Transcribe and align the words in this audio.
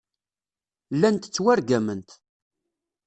Llant 0.95 1.23
ttwargament. 1.29 2.09